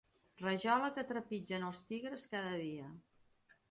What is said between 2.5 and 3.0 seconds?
dia.